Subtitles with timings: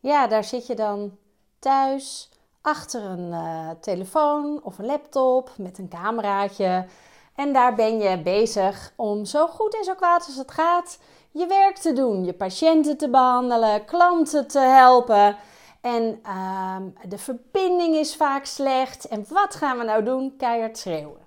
[0.00, 1.16] ja, daar zit je dan
[1.58, 6.86] thuis achter een uh, telefoon of een laptop met een cameraatje.
[7.34, 10.98] En daar ben je bezig om zo goed en zo kwaad als het gaat
[11.30, 15.36] je werk te doen, je patiënten te behandelen, klanten te helpen.
[15.80, 16.76] En uh,
[17.08, 19.08] de verbinding is vaak slecht.
[19.08, 20.36] En wat gaan we nou doen?
[20.36, 21.26] Keihard schreeuwen.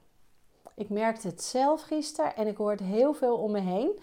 [0.75, 3.99] Ik merkte het zelf gisteren en ik hoorde heel veel om me heen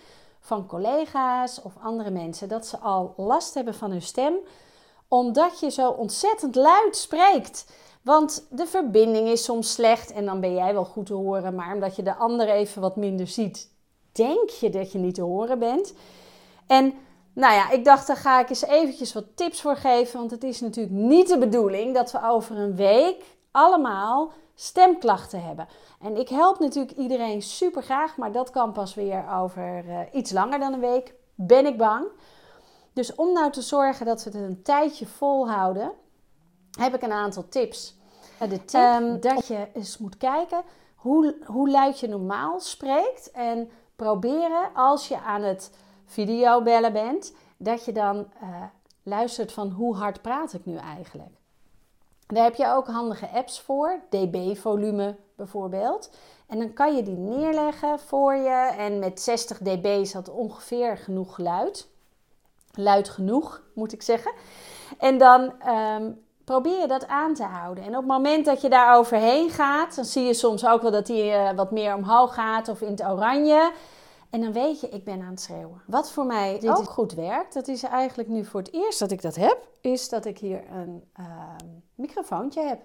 [0.48, 4.34] van collega's of andere mensen dat ze al last hebben van hun stem,
[5.08, 7.66] omdat je zo ontzettend luid spreekt.
[8.02, 11.74] Want de verbinding is soms slecht en dan ben jij wel goed te horen, maar
[11.74, 13.70] omdat je de ander even wat minder ziet,
[14.12, 15.94] denk je dat je niet te horen bent.
[16.66, 16.94] En
[17.32, 20.18] nou ja, ik dacht, daar ga ik eens eventjes wat tips voor geven.
[20.18, 25.68] Want het is natuurlijk niet de bedoeling dat we over een week allemaal stemklachten hebben.
[26.00, 30.32] En ik help natuurlijk iedereen super graag, maar dat kan pas weer over uh, iets
[30.32, 32.06] langer dan een week, ben ik bang.
[32.92, 35.92] Dus om nou te zorgen dat we het een tijdje volhouden,
[36.78, 37.96] heb ik een aantal tips.
[38.38, 40.62] De tip um, dat je eens moet kijken
[40.94, 43.30] hoe, hoe luid je normaal spreekt.
[43.30, 45.70] En proberen als je aan het
[46.04, 48.62] videobellen bent, dat je dan uh,
[49.02, 51.37] luistert van hoe hard praat ik nu eigenlijk.
[52.32, 56.10] Daar heb je ook handige apps voor, dB-volume bijvoorbeeld.
[56.46, 60.96] En dan kan je die neerleggen voor je en met 60 dB is dat ongeveer
[60.96, 61.88] genoeg geluid.
[62.72, 64.32] Luid genoeg, moet ik zeggen.
[64.98, 67.84] En dan um, probeer je dat aan te houden.
[67.84, 70.90] En op het moment dat je daar overheen gaat, dan zie je soms ook wel
[70.90, 73.72] dat die uh, wat meer omhoog gaat of in het oranje.
[74.30, 75.82] En dan weet je, ik ben aan het schreeuwen.
[75.86, 79.10] Wat voor mij Dit ook goed werkt, dat is eigenlijk nu voor het eerst dat
[79.10, 81.26] ik dat heb, is dat ik hier een uh,
[81.94, 82.80] microfoontje heb.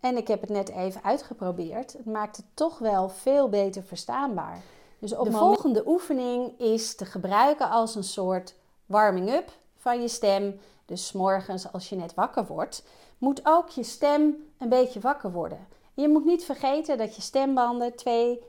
[0.00, 1.92] En ik heb het net even uitgeprobeerd.
[1.92, 4.60] Het maakt het toch wel veel beter verstaanbaar.
[4.98, 8.54] Dus op de volgende oefening is te gebruiken als een soort
[8.86, 10.60] warming-up van je stem.
[10.84, 12.84] Dus morgens als je net wakker wordt,
[13.18, 15.66] moet ook je stem een beetje wakker worden.
[15.94, 18.42] je moet niet vergeten dat je stembanden twee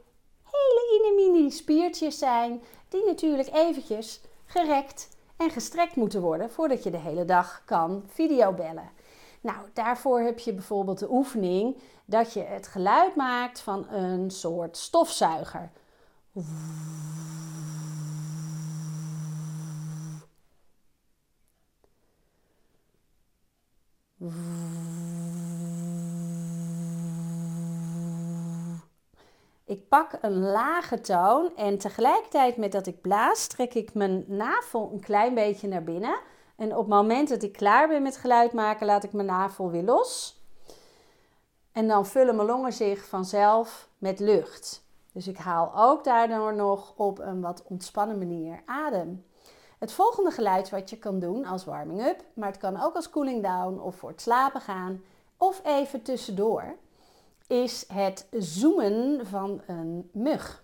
[0.93, 6.97] hele mini spiertjes zijn, die natuurlijk eventjes gerekt en gestrekt moeten worden voordat je de
[6.97, 8.89] hele dag kan videobellen.
[9.41, 14.77] Nou, daarvoor heb je bijvoorbeeld de oefening dat je het geluid maakt van een soort
[14.77, 15.71] stofzuiger.
[29.65, 34.89] Ik pak een lage toon en tegelijkertijd met dat ik blaas, trek ik mijn navel
[34.93, 36.19] een klein beetje naar binnen.
[36.55, 39.71] En op het moment dat ik klaar ben met geluid maken, laat ik mijn navel
[39.71, 40.41] weer los.
[41.71, 44.83] En dan vullen mijn longen zich vanzelf met lucht.
[45.11, 49.25] Dus ik haal ook daardoor nog op een wat ontspannen manier adem.
[49.79, 53.43] Het volgende geluid wat je kan doen als warming-up, maar het kan ook als cooling
[53.43, 55.03] down of voor het slapen gaan
[55.37, 56.75] of even tussendoor,
[57.47, 60.63] is het zoomen van een mug.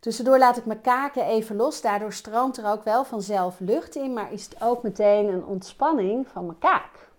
[0.00, 1.80] Tussendoor laat ik mijn kaken even los.
[1.80, 6.28] Daardoor stroomt er ook wel vanzelf lucht in, maar is het ook meteen een ontspanning
[6.28, 7.09] van mijn kaak.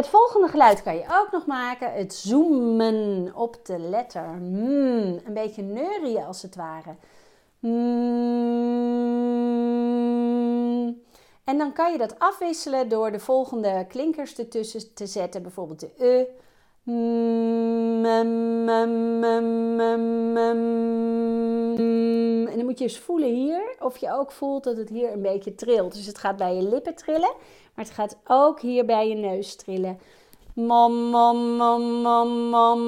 [0.00, 1.92] Het volgende geluid kan je ook nog maken.
[1.92, 4.22] Het zoomen op de letter.
[4.22, 6.94] Mm, een beetje neurien als het ware.
[7.58, 7.80] Mm.
[11.44, 15.42] En dan kan je dat afwisselen door de volgende klinkers ertussen te zetten.
[15.42, 16.26] Bijvoorbeeld de e.
[16.82, 17.70] Mm,
[22.50, 25.22] en dan moet je eens voelen hier of je ook voelt dat het hier een
[25.22, 25.94] beetje trilt.
[25.94, 27.34] Dus het gaat bij je lippen trillen.
[27.74, 29.98] Maar het gaat ook hier bij je neus trillen.
[30.54, 32.80] Mam, mam, mam, mam, mam.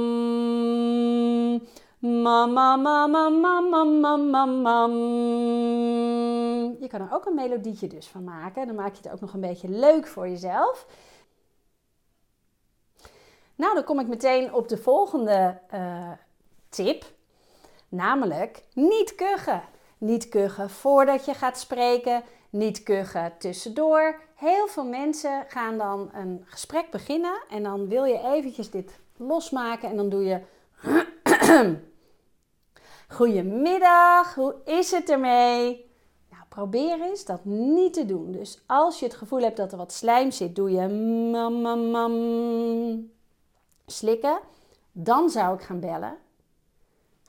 [1.99, 4.93] Mam, mam, mam, mam, mam, mam, mam, mam.
[6.81, 8.67] Je kan er ook een melodietje dus van maken.
[8.67, 10.86] Dan maak je het ook nog een beetje leuk voor jezelf.
[13.54, 16.10] Nou, dan kom ik meteen op de volgende uh,
[16.69, 17.04] tip.
[17.92, 19.62] Namelijk niet kuchen.
[19.98, 22.22] Niet kuchen voordat je gaat spreken.
[22.50, 24.21] Niet kuchen tussendoor.
[24.34, 29.91] Heel veel mensen gaan dan een gesprek beginnen en dan wil je eventjes dit losmaken
[29.91, 30.41] en dan doe je
[33.09, 35.91] Goedemiddag, hoe is het ermee?
[36.30, 38.33] Nou, probeer eens dat niet te doen.
[38.33, 40.88] Dus als je het gevoel hebt dat er wat slijm zit, doe je
[41.33, 43.10] mam, mam, mam,
[43.86, 44.38] slikken.
[44.92, 46.16] Dan zou ik gaan bellen.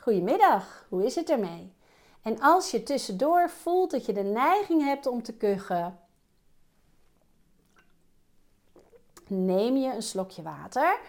[0.03, 1.73] Goedemiddag, hoe is het ermee?
[2.21, 5.99] En als je tussendoor voelt dat je de neiging hebt om te kuchen,
[9.27, 10.99] neem je een slokje water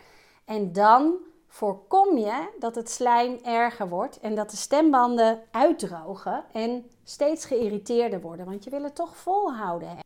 [0.45, 6.91] en dan voorkom je dat het slijm erger wordt en dat de stembanden uitdrogen en
[7.05, 9.99] steeds geïrriteerder worden, want je wil het toch volhouden.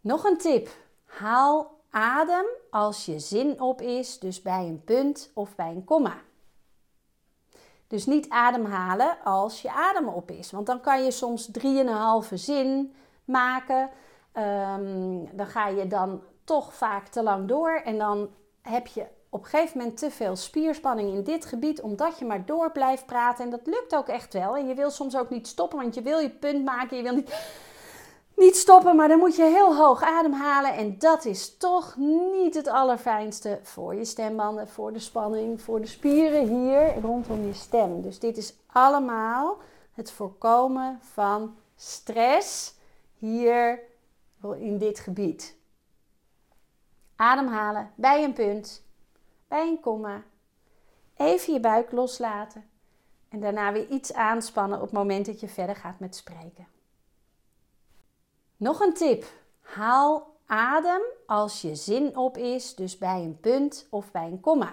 [0.00, 0.68] Nog een tip:
[1.04, 6.14] haal adem als je zin op is, dus bij een punt of bij een komma.
[7.90, 12.94] Dus niet ademhalen als je adem op is, want dan kan je soms drieënhalve zin
[13.24, 13.90] maken.
[14.32, 18.28] Ehm, dan ga je dan toch vaak te lang door en dan
[18.62, 22.46] heb je op een gegeven moment te veel spierspanning in dit gebied, omdat je maar
[22.46, 23.44] door blijft praten.
[23.44, 24.56] En dat lukt ook echt wel.
[24.56, 26.96] En je wil soms ook niet stoppen, want je wil je punt maken.
[26.96, 27.30] Je wil niet,
[28.40, 30.74] niet stoppen, maar dan moet je heel hoog ademhalen.
[30.74, 31.96] En dat is toch
[32.32, 37.54] niet het allerfijnste voor je stembanden, voor de spanning, voor de spieren hier rondom je
[37.54, 38.02] stem.
[38.02, 39.56] Dus dit is allemaal
[39.92, 42.74] het voorkomen van stress
[43.18, 43.80] hier
[44.58, 45.56] in dit gebied.
[47.16, 48.82] Ademhalen bij een punt
[49.48, 50.22] bij een komma.
[51.16, 52.64] Even je buik loslaten
[53.28, 56.66] en daarna weer iets aanspannen op het moment dat je verder gaat met spreken.
[58.60, 59.24] Nog een tip.
[59.60, 64.70] Haal adem als je zin op is, dus bij een punt of bij een komma.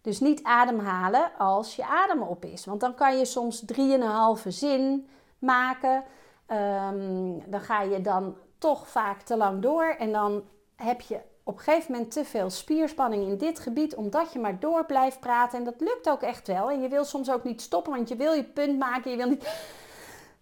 [0.00, 5.08] Dus niet ademhalen als je adem op is, want dan kan je soms drieënhalve zin
[5.38, 6.04] maken.
[6.48, 10.42] Um, dan ga je dan toch vaak te lang door en dan
[10.76, 14.60] heb je op een gegeven moment te veel spierspanning in dit gebied, omdat je maar
[14.60, 15.58] door blijft praten.
[15.58, 16.70] En dat lukt ook echt wel.
[16.70, 19.10] En je wil soms ook niet stoppen, want je wil je punt maken.
[19.10, 19.44] Je wil niet,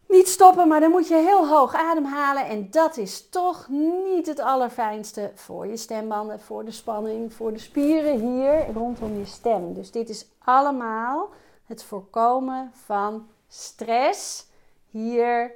[0.08, 2.46] niet stoppen, maar dan moet je heel hoog ademhalen.
[2.46, 3.68] En dat is toch
[4.14, 9.26] niet het allerfijnste voor je stembanden, voor de spanning, voor de spieren hier rondom je
[9.26, 9.74] stem.
[9.74, 11.28] Dus dit is allemaal
[11.64, 14.46] het voorkomen van stress
[14.90, 15.52] hier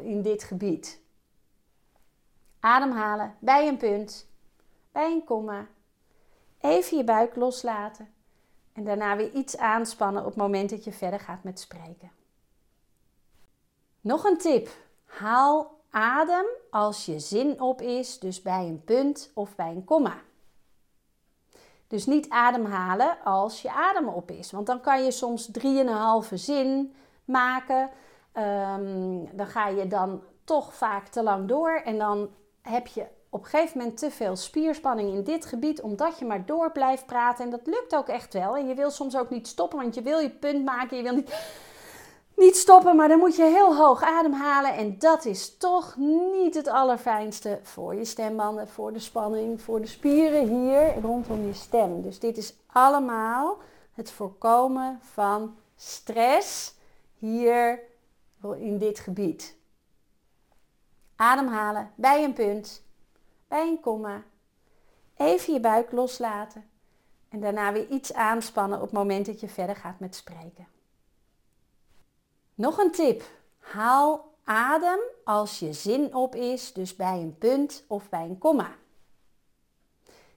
[0.00, 1.00] in dit gebied.
[2.60, 4.26] Ademhalen bij een punt
[4.92, 5.66] bij een komma.
[6.60, 8.08] Even je buik loslaten
[8.72, 12.17] en daarna weer iets aanspannen op het moment dat je verder gaat met spreken.
[14.08, 14.68] Nog een tip.
[15.04, 20.14] Haal adem als je zin op is, dus bij een punt of bij een komma.
[21.86, 26.94] Dus niet ademhalen als je adem op is, want dan kan je soms drieënhalve zin
[27.24, 27.90] maken.
[28.34, 32.30] Um, dan ga je dan toch vaak te lang door en dan
[32.62, 36.46] heb je op een gegeven moment te veel spierspanning in dit gebied, omdat je maar
[36.46, 37.44] door blijft praten.
[37.44, 38.56] En dat lukt ook echt wel.
[38.56, 40.96] En je wil soms ook niet stoppen, want je wil je punt maken.
[40.96, 41.30] Je wil niet,
[42.38, 44.74] niet stoppen, maar dan moet je heel hoog ademhalen.
[44.74, 45.96] En dat is toch
[46.42, 51.54] niet het allerfijnste voor je stembanden, voor de spanning, voor de spieren hier rondom je
[51.54, 52.02] stem.
[52.02, 53.58] Dus dit is allemaal
[53.92, 56.74] het voorkomen van stress
[57.18, 57.80] hier
[58.58, 59.56] in dit gebied.
[61.16, 62.82] Ademhalen bij een punt
[63.48, 64.22] bij een komma.
[65.16, 66.70] Even je buik loslaten
[67.28, 70.77] en daarna weer iets aanspannen op het moment dat je verder gaat met spreken.
[72.58, 73.22] Nog een tip.
[73.58, 78.70] Haal adem als je zin op is, dus bij een punt of bij een komma.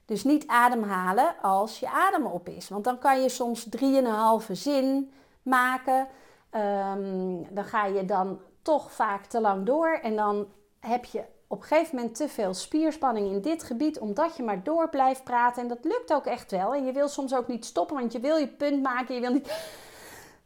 [0.04, 5.12] Dus niet ademhalen als je adem op is, want dan kan je soms drieënhalve zin
[5.42, 6.08] maken.
[6.50, 10.46] Um, dan ga je dan toch vaak te lang door en dan
[10.80, 14.62] heb je op een gegeven moment te veel spierspanning in dit gebied, omdat je maar
[14.62, 15.62] door blijft praten.
[15.62, 16.74] En dat lukt ook echt wel.
[16.74, 19.14] En je wil soms ook niet stoppen, want je wil je punt maken.
[19.14, 19.48] Je wil niet,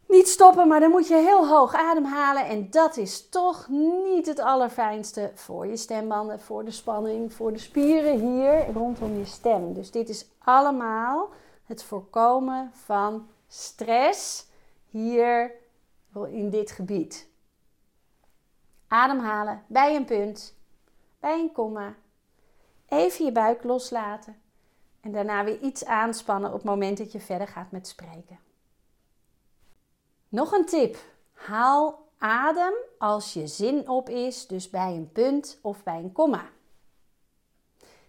[0.08, 2.46] niet stoppen, maar dan moet je heel hoog ademhalen.
[2.46, 3.68] En dat is toch
[4.04, 9.24] niet het allerfijnste voor je stembanden, voor de spanning, voor de spieren hier rondom je
[9.24, 9.72] stem.
[9.72, 11.28] Dus dit is allemaal
[11.64, 14.46] het voorkomen van stress
[14.90, 15.52] hier
[16.28, 17.28] in dit gebied.
[18.88, 20.56] Ademhalen bij een punt
[21.20, 21.94] bij een komma.
[22.88, 24.36] Even je buik loslaten
[25.00, 28.38] en daarna weer iets aanspannen op het moment dat je verder gaat met spreken.
[30.36, 30.96] Nog een tip.
[31.32, 36.42] Haal adem als je zin op is, dus bij een punt of bij een komma.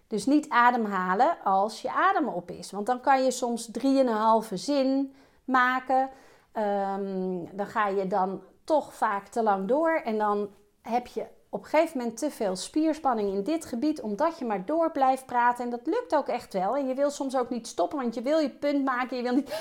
[0.06, 5.14] Dus niet ademhalen als je adem op is, want dan kan je soms drieënhalve zin
[5.44, 6.10] maken.
[6.52, 10.48] Um, dan ga je dan toch vaak te lang door en dan
[10.82, 14.64] heb je op een gegeven moment te veel spierspanning in dit gebied, omdat je maar
[14.64, 15.64] door blijft praten.
[15.64, 16.76] En dat lukt ook echt wel.
[16.76, 19.16] En je wil soms ook niet stoppen, want je wil je punt maken.
[19.16, 19.54] Je wil niet,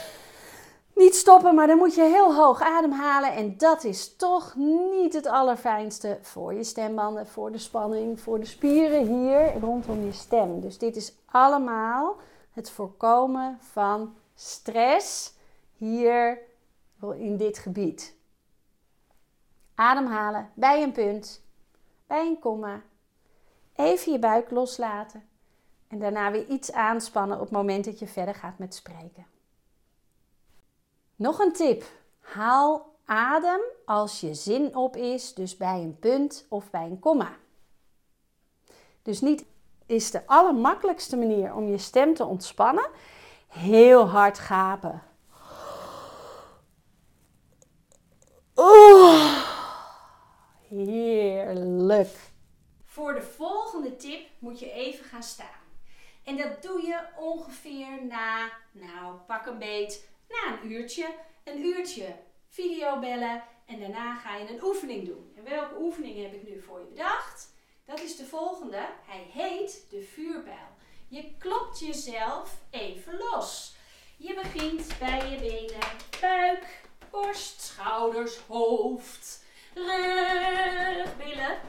[0.98, 3.34] niet stoppen, maar dan moet je heel hoog ademhalen.
[3.34, 4.56] En dat is toch
[4.92, 10.12] niet het allerfijnste voor je stembanden, voor de spanning, voor de spieren hier rondom je
[10.12, 10.60] stem.
[10.60, 12.16] Dus dit is allemaal
[12.52, 15.34] het voorkomen van stress
[15.78, 16.40] hier
[17.18, 18.16] in dit gebied.
[19.76, 21.42] Ademhalen bij een punt
[22.08, 22.82] bij een komma.
[23.76, 25.30] Even je buik loslaten
[25.88, 29.37] En daarna weer iets aanspannen op het moment dat je verder gaat met spreken.
[31.18, 31.84] Nog een tip.
[32.20, 37.32] Haal adem als je zin op is, dus bij een punt of bij een komma.
[39.02, 39.46] Dus niet
[39.86, 42.90] is de allermakkelijkste manier om je stem te ontspannen.
[43.48, 45.04] Heel hard gapen.
[48.54, 49.44] Oh,
[50.70, 52.32] heerlijk.
[52.86, 55.66] Voor de volgende tip moet je even gaan staan.
[56.24, 61.16] En dat doe je ongeveer na, nou pak een beet, na een uurtje.
[61.44, 62.16] Een uurtje
[62.50, 65.34] videobellen en daarna ga je een oefening doen.
[65.36, 67.54] En welke oefening heb ik nu voor je bedacht?
[67.86, 68.86] Dat is de volgende.
[69.06, 70.76] Hij heet de vuurbijl.
[71.08, 73.76] Je klopt jezelf even los.
[74.18, 75.88] Je begint bij je benen,
[76.22, 79.44] buik, borst, schouders, hoofd,
[79.74, 81.60] rug, billen,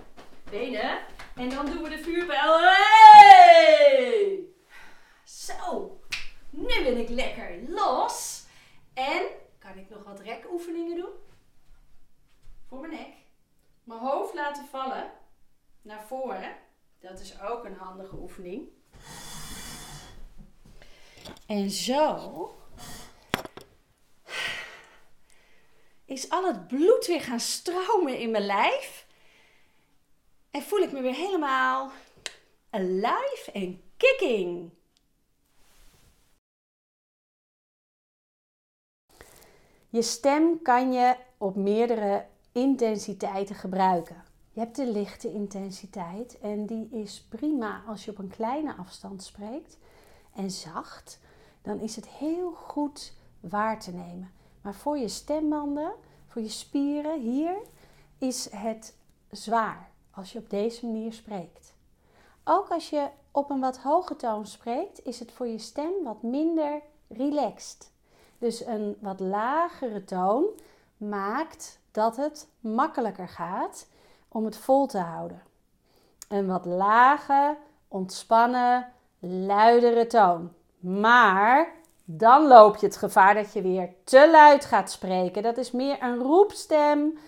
[0.51, 0.99] benen.
[1.35, 2.59] En dan doen we de vuurbijl.
[2.61, 4.45] Hey!
[5.25, 6.01] Zo,
[6.51, 8.45] nu ben ik lekker los.
[8.95, 9.23] En
[9.59, 11.13] kan ik nog wat rekoefeningen doen?
[12.69, 13.15] Voor mijn nek.
[13.85, 15.13] Mijn hoofd laten vallen
[15.83, 16.57] naar voren.
[16.99, 18.69] Dat is ook een handige oefening.
[21.69, 22.55] Zo
[26.05, 29.07] is al het bloed weer gaan stromen in mijn lijf.
[30.51, 31.93] En voel ik me weer helemaal
[32.71, 34.71] alive en kicking.
[39.89, 44.25] Je stem kan je op meerdere intensiteiten gebruiken.
[44.53, 49.23] Je hebt de lichte intensiteit en die is prima als je op een kleine afstand
[49.23, 49.79] spreekt
[50.35, 51.21] en zacht.
[51.69, 54.33] Dan is het heel goed waar te nemen.
[54.63, 55.93] Maar voor je stembanden,
[56.27, 57.57] voor je spieren hier,
[58.19, 58.97] is het
[59.31, 61.75] zwaar als je op deze manier spreekt.
[62.45, 66.23] Ook als je op een wat hoge toon spreekt, is het voor je stem wat
[66.23, 67.91] minder relaxed.
[68.39, 70.45] Dus een wat lagere toon
[70.97, 73.89] maakt dat het makkelijker gaat
[74.29, 75.43] om het vol te houden.
[76.29, 77.57] Een wat lage,
[77.89, 80.57] ontspannen, luidere toon.
[80.81, 81.69] Maar
[82.05, 85.43] dan loop je het gevaar dat je weer te luid gaat spreken.
[85.43, 87.19] Dat is meer een roepstem.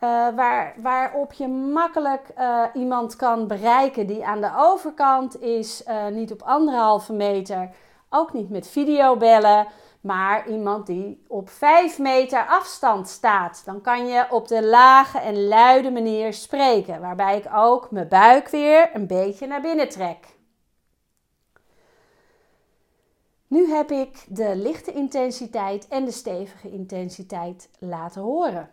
[0.00, 6.06] Uh, waar, waarop je makkelijk uh, iemand kan bereiken die aan de overkant is, uh,
[6.06, 7.70] niet op anderhalve meter,
[8.08, 9.66] ook niet met videobellen
[10.04, 13.62] maar iemand die op 5 meter afstand staat.
[13.64, 18.48] Dan kan je op de lage en luide manier spreken, waarbij ik ook mijn buik
[18.48, 20.18] weer een beetje naar binnen trek.
[23.54, 28.70] Nu heb ik de lichte intensiteit en de stevige intensiteit laten horen.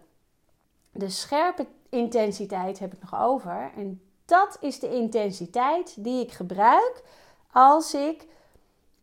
[0.92, 7.04] De scherpe intensiteit heb ik nog over en dat is de intensiteit die ik gebruik
[7.52, 8.28] als ik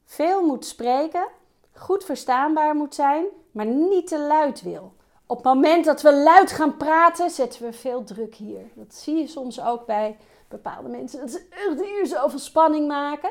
[0.04, 1.28] veel moet spreken
[1.72, 4.92] goed verstaanbaar moet zijn, maar niet te luid wil.
[5.26, 8.70] Op het moment dat we luid gaan praten, zetten we veel druk hier.
[8.74, 10.16] Dat zie je soms ook bij
[10.48, 11.20] bepaalde mensen.
[11.20, 13.30] Dat ze echt hier zoveel spanning maken.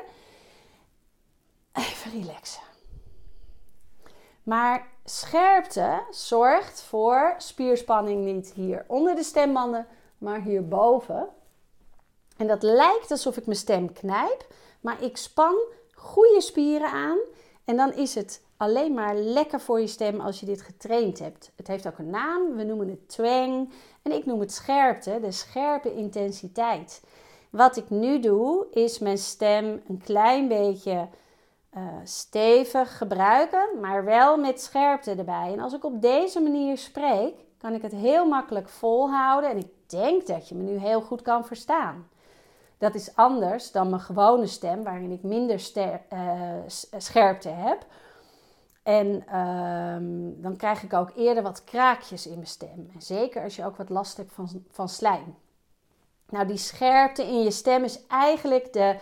[1.78, 2.62] Even relaxen.
[4.44, 11.28] Maar scherpte zorgt voor spierspanning niet hier onder de stembanden, maar hierboven.
[12.38, 14.48] En dat lijkt alsof ik mijn stem knijp,
[14.82, 15.56] maar ik span
[15.94, 17.18] goede spieren aan
[17.66, 21.52] en dan is het alleen maar lekker voor je stem als je dit getraind hebt.
[21.56, 25.32] Het heeft ook een naam, we noemen het twang en ik noem het scherpte, de
[25.32, 27.02] scherpe intensiteit.
[27.50, 31.08] Wat ik nu doe, is mijn stem een klein beetje
[31.78, 35.54] uh, stevig gebruiken, maar wel met scherpte erbij.
[35.54, 39.70] En als ik op deze manier spreek, kan ik het heel makkelijk volhouden en ik
[39.86, 42.08] denk dat je me nu heel goed kan verstaan.
[42.78, 45.72] Dat is anders dan mijn gewone stem, waarin ik minder
[46.14, 46.20] uh,
[46.98, 47.86] scherpte heb.
[48.84, 52.90] En um, dan krijg ik ook eerder wat kraakjes in mijn stem.
[52.94, 55.36] En zeker als je ook wat last hebt van, van slijm.
[56.30, 58.96] Nou, die scherpte in je stem is eigenlijk de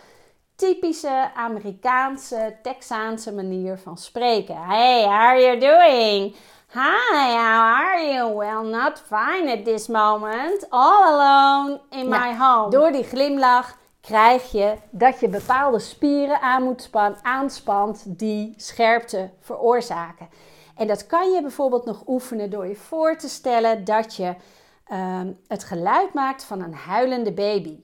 [0.55, 4.57] typische Amerikaanse, Texaanse manier van spreken.
[4.57, 6.35] Hey, how are you doing?
[6.73, 8.35] Hi, how are you?
[8.35, 10.65] Well, not fine at this moment.
[10.69, 12.69] All alone in my home.
[12.69, 19.31] Door die glimlach krijg je dat je bepaalde spieren aan moet span, aanspant die scherpte
[19.39, 20.29] veroorzaken.
[20.75, 24.35] En dat kan je bijvoorbeeld nog oefenen door je voor te stellen dat je
[24.91, 27.79] uh, het geluid maakt van een huilende baby.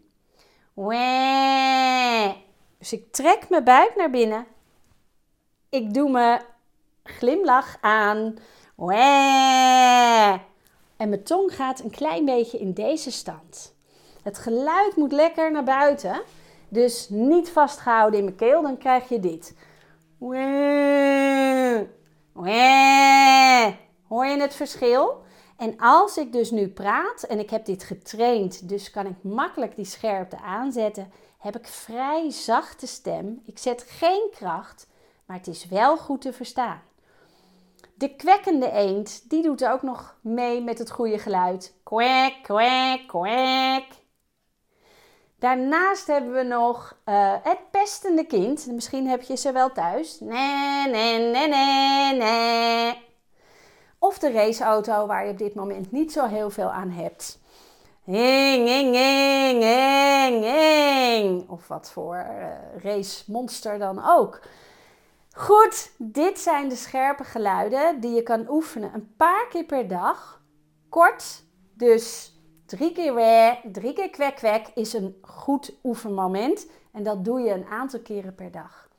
[2.81, 4.45] Dus ik trek mijn buik naar binnen.
[5.69, 6.41] Ik doe mijn
[7.03, 8.35] glimlach aan.
[10.97, 13.75] En mijn tong gaat een klein beetje in deze stand.
[14.23, 16.21] Het geluid moet lekker naar buiten.
[16.69, 19.55] Dus niet vastgehouden in mijn keel, dan krijg je dit.
[24.07, 25.23] Hoor je het verschil?
[25.61, 29.75] En als ik dus nu praat en ik heb dit getraind, dus kan ik makkelijk
[29.75, 33.41] die scherpte aanzetten, heb ik vrij zachte stem.
[33.45, 34.87] Ik zet geen kracht,
[35.25, 36.81] maar het is wel goed te verstaan.
[37.93, 41.73] De kwekkende eend, die doet ook nog mee met het goede geluid.
[41.83, 43.85] Kwek, kwek, kwek.
[45.39, 48.65] Daarnaast hebben we nog uh, het pestende kind.
[48.67, 50.19] Misschien heb je ze wel thuis.
[50.19, 53.09] Nee, nee, nee, nee, nee.
[54.03, 57.39] Of de raceauto waar je op dit moment niet zo heel veel aan hebt.
[58.03, 61.49] Hing, hing, hing, hing, hing.
[61.49, 64.39] Of wat voor uh, race monster dan ook.
[65.33, 70.41] Goed, dit zijn de scherpe geluiden die je kan oefenen een paar keer per dag.
[70.89, 71.43] Kort,
[71.73, 76.67] dus drie keer weh, drie keer kwek kwek is een goed oefenmoment.
[76.91, 78.89] En dat doe je een aantal keren per dag.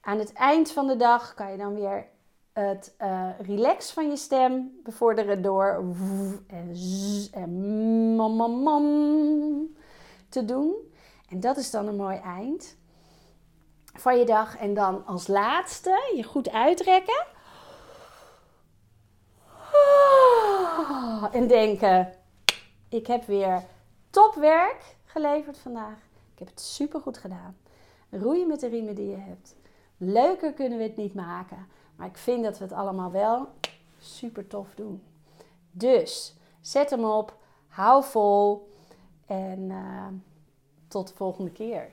[0.00, 2.06] Aan het eind van de dag kan je dan weer
[2.52, 5.84] het uh, relax van je stem bevorderen door
[6.46, 6.74] en
[7.32, 8.16] en
[10.28, 10.74] te doen.
[11.28, 12.76] En dat is dan een mooi eind
[13.94, 14.56] van je dag.
[14.56, 17.26] En dan als laatste je goed uitrekken.
[21.32, 22.12] En denken,
[22.88, 23.64] ik heb weer
[24.10, 25.96] topwerk geleverd vandaag.
[26.32, 27.56] Ik heb het super goed gedaan.
[28.10, 29.54] Roeien met de riemen die je hebt.
[29.96, 31.66] Leuker kunnen we het niet maken.
[32.02, 33.48] Maar ik vind dat we het allemaal wel
[33.98, 35.02] super tof doen.
[35.70, 37.36] Dus zet hem op,
[37.68, 38.68] hou vol
[39.26, 40.06] en uh,
[40.88, 41.92] tot de volgende keer.